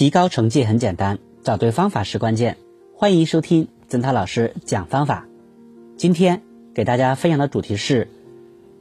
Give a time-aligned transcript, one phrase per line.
[0.00, 2.56] 提高成绩很简单，找对方法是关键。
[2.96, 5.26] 欢迎收听曾涛老师讲方法。
[5.98, 6.40] 今天
[6.72, 8.08] 给大家分享的主题是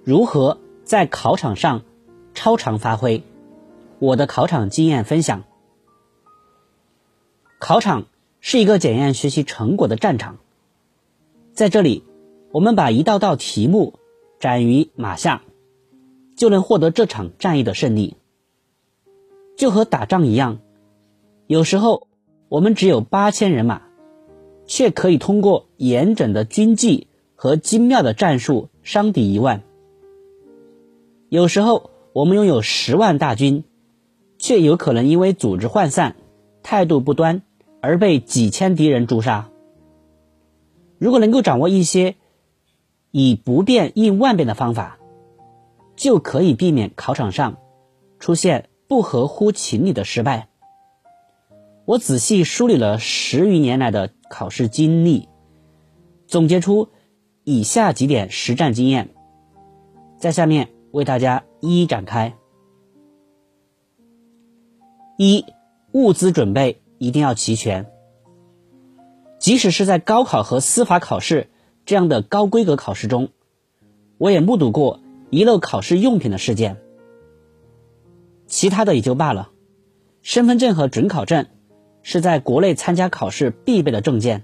[0.06, 1.84] 如何在考场上
[2.34, 3.22] 超常发挥。
[4.00, 5.44] 我的考场经验分享。
[7.60, 8.06] 考场
[8.40, 10.38] 是一个检验学习成果的战场，
[11.52, 12.06] 在这里，
[12.54, 14.00] 我们把一道道题目
[14.40, 15.42] 斩于马下，
[16.38, 18.16] 就能获得这场战役的胜利。
[19.58, 20.60] 就和打仗一样，
[21.50, 22.08] 有时候
[22.48, 23.82] 我们只有八千人马，
[24.68, 29.62] 却可以通过严整的军纪和精妙的战术伤敌一万；
[31.28, 33.64] 有时候我们拥有十万大军，
[34.38, 36.18] 却有可能因为组织涣散、
[36.62, 37.42] 态度不端
[37.82, 39.50] 而被几千敌人诛杀。
[41.00, 42.14] 如果能够掌握一些
[43.10, 45.00] 以不变应万变的方法，
[45.96, 47.58] 就可以避免考场上
[48.20, 48.70] 出现。
[48.88, 50.49] 不合乎情理的失败。
[51.90, 55.28] 我仔细梳理了十余年来的考试经历，
[56.28, 56.90] 总结出
[57.44, 59.10] 以下几点实战经验，
[60.20, 62.38] 在下面为大家一一展开。
[65.18, 65.44] 一、
[65.92, 67.90] 物资准备一定要齐全。
[69.40, 71.50] 即使是在高考和司法考试
[71.88, 73.30] 这样的高规格考试中，
[74.20, 75.00] 我也目睹过
[75.32, 76.78] 遗漏考试用品的事件。
[78.46, 79.50] 其他的也就罢了，
[80.22, 81.48] 身份证和准考证
[82.12, 84.44] 是在国内参加考试必备的证件，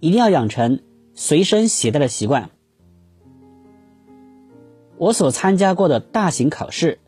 [0.00, 0.80] 一定要养成
[1.12, 2.48] 随身携带的习惯。
[4.96, 7.00] 我所参加过的大型考试，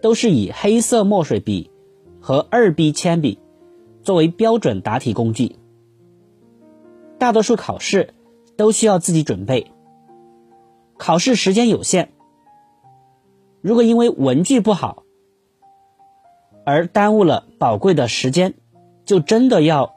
[0.00, 1.72] 都是以黑色墨水笔
[2.20, 3.40] 和二 B 铅笔
[4.04, 5.56] 作为标准答题工具，
[7.18, 8.14] 大多数考试
[8.56, 9.72] 都需要自己准备，
[10.98, 12.12] 考试时间有限。
[13.60, 15.02] 如果因为文具不好
[16.64, 18.54] 而耽误了宝贵的时间，
[19.04, 19.94] 就真的要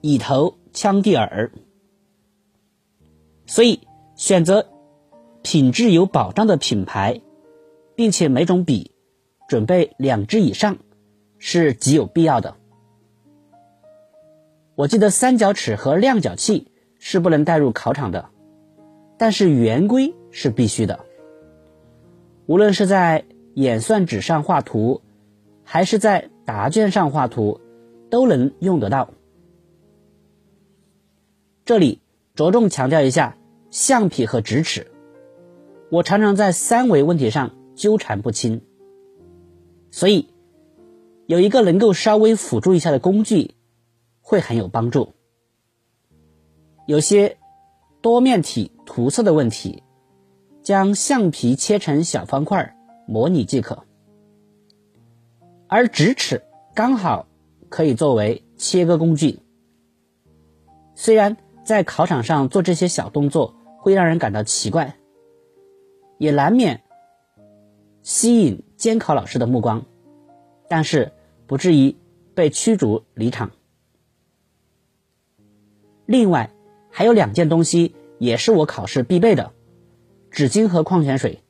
[0.00, 1.52] 以头枪地耳。
[3.46, 3.80] 所以，
[4.16, 4.66] 选择
[5.42, 7.20] 品质有保障的品牌，
[7.94, 8.92] 并且每种笔
[9.48, 10.78] 准备两支以上，
[11.38, 12.56] 是极有必要的。
[14.74, 18.30] 我记得三角尺和量角器是不能带入考场的，
[19.18, 21.04] 但是圆规是必须的。
[22.46, 25.02] 无论是在演算纸上画图，
[25.72, 27.58] 还是在答卷上画图，
[28.10, 29.08] 都能用得到。
[31.64, 32.02] 这里
[32.34, 33.38] 着重强调一下
[33.70, 34.88] 橡皮和直尺，
[35.90, 38.60] 我常常在三维问题上纠缠不清，
[39.90, 40.28] 所以
[41.24, 43.54] 有一个能够稍微辅助一下的工具
[44.20, 45.14] 会很有帮助。
[46.86, 47.38] 有些
[48.02, 49.82] 多面体涂色的问题。
[50.62, 52.76] 将橡皮切成小方块，
[53.08, 53.84] 模拟即可。
[55.72, 56.42] 而直尺
[56.74, 57.26] 刚好
[57.70, 59.38] 可以作为切割工具。
[60.94, 64.98] 虽然在考场上做这些小动作会让人感到奇怪，
[66.18, 66.82] 也难免
[68.02, 69.86] 吸引监考老师的目光，
[70.68, 71.12] 但是
[71.46, 71.96] 不至于
[72.34, 73.52] 被驱逐离场。
[76.04, 76.50] 另外，
[76.90, 79.54] 还有两件东西也是我考试必备的。
[80.30, 81.42] 纸巾和矿泉水。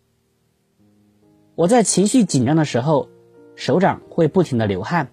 [1.56, 3.09] 我在情绪紧张的时候，
[3.55, 5.11] 手掌会不停的流汗，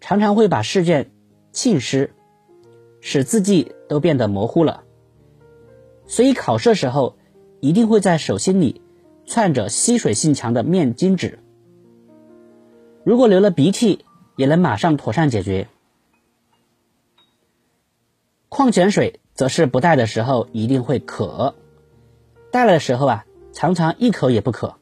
[0.00, 1.10] 常常会把试卷
[1.52, 2.12] 浸湿，
[3.00, 4.84] 使字迹都变得模糊了。
[6.06, 7.16] 所以考试时候
[7.60, 8.82] 一定会在手心里
[9.26, 11.38] 串着吸水性强的面巾纸。
[13.04, 14.04] 如果流了鼻涕，
[14.36, 15.68] 也能马上妥善解决。
[18.48, 21.54] 矿泉水则是不带的时候一定会渴。
[22.50, 24.76] 带来的时候啊，常常一口也不渴，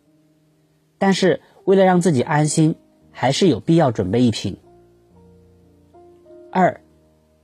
[0.98, 2.76] 但是为了让自己安心，
[3.10, 4.56] 还是有必要准备一瓶。
[6.50, 6.80] 二，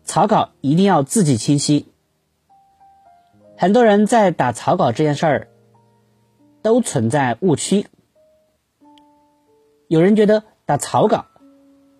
[0.05, 1.87] 草稿一定要字迹清晰。
[3.57, 5.49] 很多人在打草稿这件事儿
[6.63, 7.87] 都存在误区，
[9.87, 11.27] 有人觉得打草稿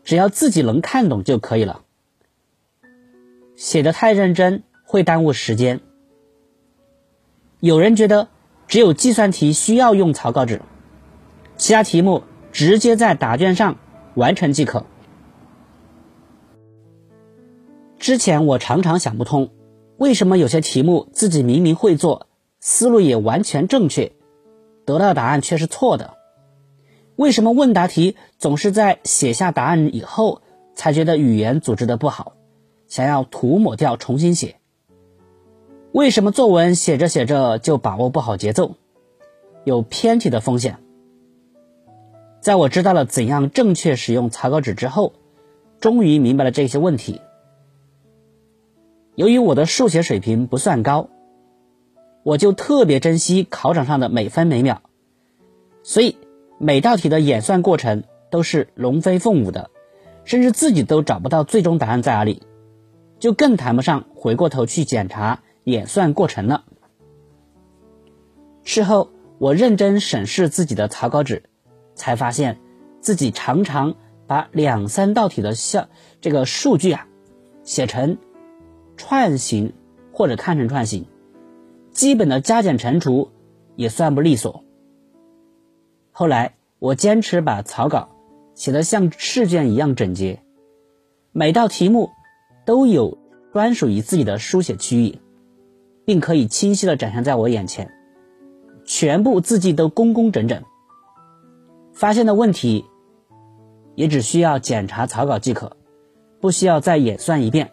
[0.05, 1.83] 只要自己能看懂就可以了，
[3.57, 5.81] 写的太认真会耽误时间。
[7.61, 8.29] 有人觉得
[8.69, 10.63] 只有计算题需要用草稿纸，
[11.59, 12.23] 其他题目
[12.53, 13.77] 直接在答卷上
[14.15, 14.87] 完成即可。
[17.99, 19.51] 之前我常常想不通，
[19.99, 22.29] 为什么有些题目自己明明会做，
[22.61, 24.13] 思路也完全正确，
[24.87, 26.15] 得到的答案却是错的？
[27.17, 30.41] 为什么问答题总是在写下答案以后
[30.77, 32.35] 才觉得语言组织的不好，
[32.87, 34.55] 想要涂抹掉重新写？
[35.91, 38.77] 为什么作文写着写着就把握不好节奏，
[39.65, 40.79] 有偏题的风险？
[42.49, 45.13] 在我知道了怎样正确使用草稿纸之后，
[45.81, 47.21] 终于明白了这些问题。
[49.17, 51.11] 由于我的数学水平不算高，
[52.23, 54.81] 我就特别珍惜考场上的每分每秒，
[55.83, 56.17] 所以
[56.57, 59.69] 每道题的演算过程都是龙飞凤舞的，
[60.25, 62.45] 甚至自己都找不到最终答案在哪里，
[63.19, 66.65] 就更谈不上回过头去检查演算过程了。
[68.65, 71.43] 事后，我认真审视自己的草稿纸。
[71.99, 72.59] 才发现
[73.01, 73.97] 自己常常
[74.27, 75.89] 把两三道题的像
[76.23, 77.07] 这个数据啊
[77.65, 78.17] 写成
[78.97, 79.75] 串行
[80.13, 81.07] 或者看成串行，
[81.91, 83.31] 基本的加减乘除
[83.77, 84.65] 也算不利索。
[86.13, 88.09] 后来我坚持把草稿
[88.55, 90.43] 写得像试卷一样整洁，
[91.33, 92.11] 每道题目
[92.65, 93.19] 都有
[93.53, 95.19] 专属于自己的书写区域，
[96.05, 97.93] 并可以清晰的展现在我眼前，
[98.85, 100.63] 全部字迹都工工整整。
[101.99, 102.85] 发现的问题，
[103.97, 105.77] 也只需要检查草稿即可，
[106.41, 107.73] 不需要再演算一遍。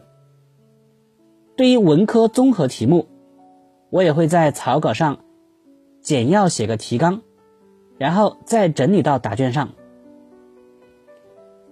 [1.55, 3.07] 对于文科综合题目，
[3.91, 5.19] 我也会在草稿上
[6.01, 7.21] 简要写个提纲，
[7.99, 9.69] 然后再整理到答卷上。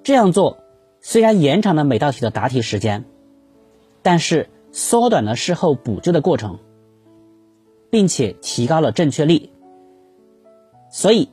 [0.04, 0.60] 这样做
[1.02, 3.04] 虽然延长了每道题的答题时间，
[4.04, 6.60] 但是缩短了事后补救的过程，
[7.90, 9.50] 并且提高了正确率，
[10.92, 11.28] 所以。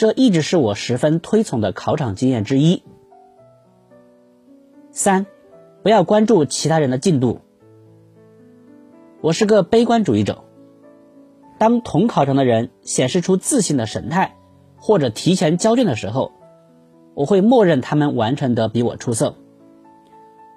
[0.00, 2.82] 这一直是我十分推崇的考场经验之一。
[4.90, 5.26] 三，
[5.82, 7.42] 不要关注其他人的进度。
[9.20, 10.42] 我是个悲观主义者，
[11.58, 14.36] 当同考场的人显示出自信的神态，
[14.78, 16.32] 或者提前交卷的时候，
[17.12, 19.34] 我会默认他们完成的比我出色，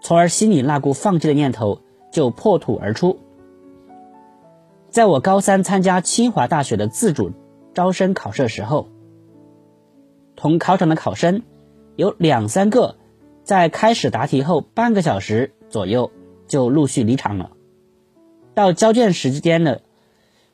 [0.01, 1.81] 从而心里那股放弃的念头
[2.13, 3.19] 就破土而出。
[4.89, 7.33] 在我高三参加清华大学的自主
[7.73, 8.87] 招生考试的时候。
[10.43, 11.43] 同考场的考生
[11.95, 12.97] 有两三个，
[13.45, 16.11] 在开始答题后半个小时左右
[16.47, 17.51] 就陆续离场了。
[18.53, 19.79] 到交卷时间了，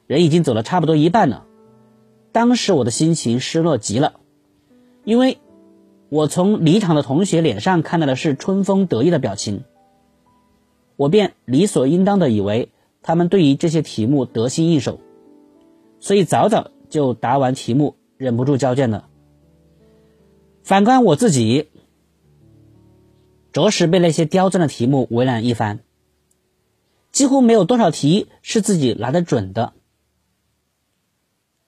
[0.05, 1.47] 人已经走了差不多一半了。
[2.31, 4.19] 当时我的心情失落极了，
[5.05, 5.39] 因为
[6.09, 9.63] 我从离场的同学脸上看到的是春风得意的表情，
[10.97, 12.69] 我便理所应当的以为
[13.01, 14.99] 他们对于这些题目得心应手，
[15.99, 19.08] 所以早早就答完题目，忍不住交卷了。
[20.69, 21.67] 反观我自己，
[23.51, 25.79] 着实被那些刁钻的题目为难一番，
[27.11, 29.73] 几乎没有多少题是自己拿得准的。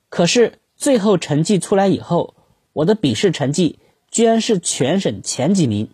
[0.07, 2.35] 可是最后成绩出来以后，
[2.73, 3.79] 我的笔试成绩
[4.11, 5.89] 居然是全省前几名。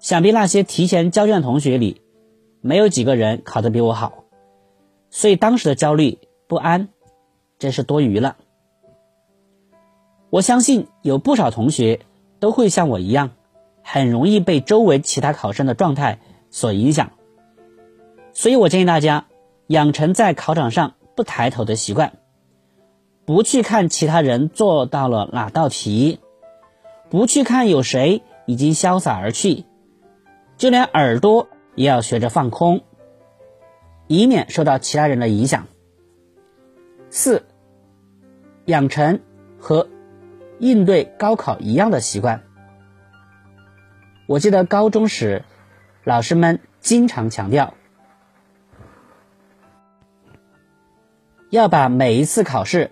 [0.00, 2.02] 想必那些提前交卷的同学里，
[2.60, 4.24] 没有几个人考得比我好，
[5.10, 6.18] 所以当时的焦虑
[6.48, 6.88] 不安，
[7.60, 8.36] 真是多余了。
[10.36, 12.00] 我相信有不少同学
[12.40, 13.30] 都会像我一样，
[13.82, 16.18] 很容易被周围其他考生的状态
[16.50, 17.12] 所影响，
[18.34, 19.28] 所以我建议大家
[19.68, 22.18] 养成在考场上不抬头的习惯，
[23.24, 26.20] 不去看其他人做到了哪道题，
[27.08, 29.64] 不去看有谁已经潇洒而去，
[30.58, 32.82] 就连耳朵也要学着放空，
[34.06, 35.66] 以免受到其他人的影响。
[37.08, 37.46] 四，
[38.66, 39.18] 养成
[39.58, 39.88] 和。
[40.58, 42.42] 应对高考一样的习惯。
[44.26, 45.44] 我记得高中时，
[46.02, 47.74] 老师们经常强调，
[51.50, 52.90] 要把每一次考试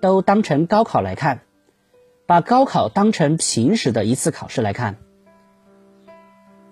[0.00, 1.40] 都当成高考来看，
[2.26, 4.96] 把高考当成平时的一次考试来看。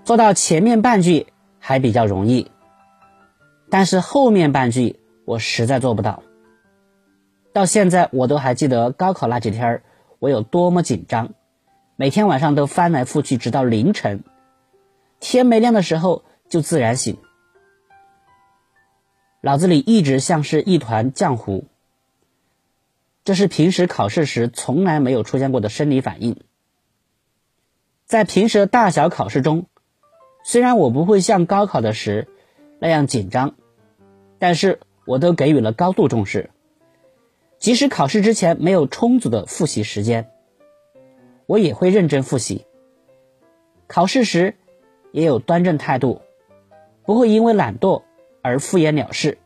[0.04, 1.26] 做到前面半句
[1.58, 2.50] 还比较容易，
[3.70, 6.22] 但是后面半句我实在做不到。
[7.52, 9.82] 到现在我都还记得高考那几天儿。
[10.24, 11.34] 我有多么紧张，
[11.96, 14.24] 每天晚上都翻来覆去，直到凌晨，
[15.20, 17.18] 天没亮的时候就自然醒，
[19.42, 21.66] 脑子里一直像是一团浆糊。
[23.22, 26.40] 这是平时考试时从来没有出现过的生理反应。
[28.06, 29.66] 在平时的大小考试中，
[30.42, 32.28] 虽然我不会像高考的时
[32.78, 33.56] 那样紧张，
[34.38, 36.48] 但是我都给予了高度重视。
[37.64, 40.30] 即使考试之前没有充足的复习时间，
[41.46, 42.66] 我也会认真复习。
[43.86, 44.58] 考试时
[45.12, 46.20] 也有端正态度，
[47.06, 48.02] 不会因为懒惰
[48.42, 49.38] 而敷衍了事。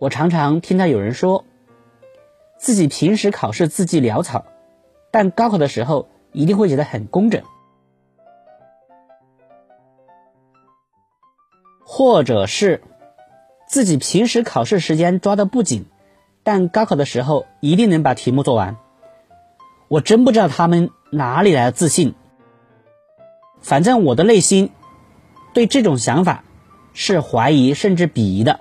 [0.00, 1.44] 我常常听到有人说，
[2.58, 4.44] 自己平时考试字迹潦草，
[5.12, 7.44] 但高考的时候一定会写得很工整，
[11.84, 12.82] 或者是
[13.68, 15.86] 自己平时考试时间抓得不紧。
[16.46, 18.76] 但高考的时候一定能把题目做完，
[19.88, 22.14] 我真不知道他们哪里来的自信。
[23.60, 24.70] 反正我的内心
[25.54, 26.44] 对这种想法
[26.94, 28.60] 是怀疑甚至鄙夷的。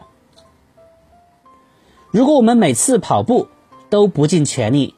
[2.09, 3.49] 如果我们每次跑步
[3.91, 4.95] 都不尽全力，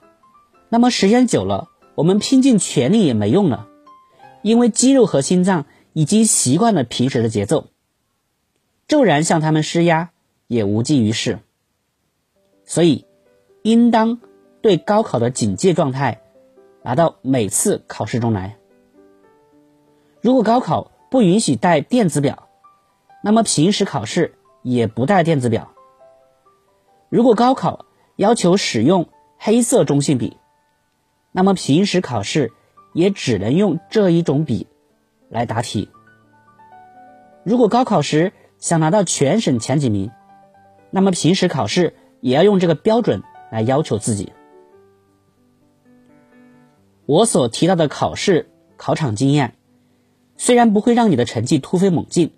[0.69, 3.67] 那么时间久了，我们拼尽全力也没用了，
[4.43, 7.67] 因为肌肉和心脏已经习惯了平时的节奏，
[8.87, 10.11] 骤然向他们施压
[10.47, 11.39] 也无济于事。
[12.67, 13.05] 所以，
[13.63, 14.19] 应当
[14.61, 16.21] 对高考的警戒状态
[16.83, 18.57] 拿到每次考试中来。
[20.21, 22.49] 如果高考不允许带电子表，
[23.23, 25.71] 那么平时考试也不带电子表。
[27.07, 27.85] 如果高考
[28.17, 29.07] 要求使用
[29.37, 30.35] 黑色中性笔，
[31.31, 32.51] 那么平时考试
[32.93, 34.67] 也只能用这一种笔
[35.29, 35.89] 来答题。
[37.43, 40.11] 如果高考时想拿到全省前几名，
[40.89, 44.33] 那么平时考试也要用这个标准来要求自己。
[47.05, 49.53] 我所提到的考试考场经验。
[50.39, 52.31] 虽然不会让你的成绩突飞猛进，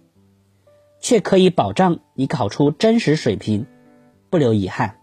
[1.01, 3.65] 却可以保障你考出真实水平，
[4.29, 4.95] 不留遗憾。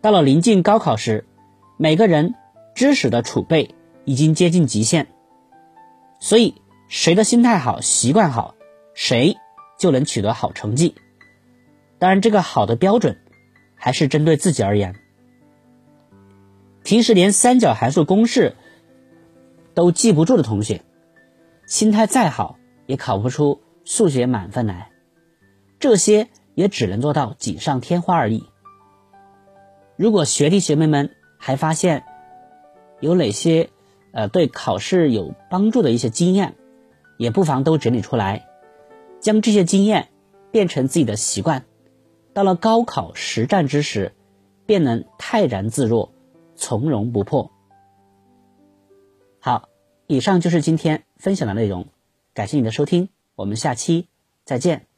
[0.00, 1.26] 到了临近高考时，
[1.76, 2.34] 每个人
[2.74, 3.74] 知识的储备
[4.06, 5.08] 已经接近极限，
[6.18, 6.54] 所以
[6.88, 8.54] 谁的心态好、习惯好，
[8.94, 9.36] 谁
[9.78, 10.94] 就能取得好成绩。
[12.00, 13.18] 当然，这个好的标准
[13.76, 14.96] 还是针对自己而言。
[16.82, 18.56] 平时连三角函数公式。
[19.72, 20.82] 都记不住的同学，
[21.64, 24.90] 心态再好也考不出数学满分来，
[25.78, 28.44] 这些也只能做到锦上添花而已。
[29.96, 32.02] 如果学弟学妹们还发现
[32.98, 33.70] 有哪些
[34.12, 36.56] 呃对考试有帮助的一些经验，
[37.16, 38.48] 也不妨都整理出来，
[39.20, 40.08] 将这些经验
[40.50, 41.64] 变成自己的习惯，
[42.40, 44.14] 到了高考实战之时，
[44.64, 46.14] 便能泰然自若，
[46.56, 47.50] 从容不迫。
[49.40, 49.68] 好，
[50.06, 51.88] 以上就是今天分享的内容，
[52.32, 54.08] 感谢你的收听，我们下期
[54.46, 54.89] 再见。